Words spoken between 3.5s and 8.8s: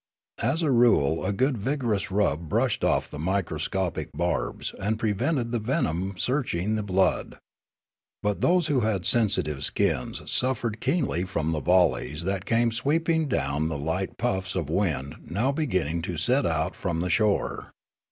scopic barbs and prevented the venom searching the blood. But those who